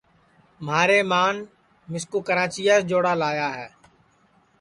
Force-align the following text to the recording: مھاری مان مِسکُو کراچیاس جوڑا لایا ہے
مھاری 0.65 0.99
مان 1.11 1.35
مِسکُو 1.91 2.19
کراچیاس 2.27 2.81
جوڑا 2.89 3.13
لایا 3.21 3.49
ہے 3.57 3.67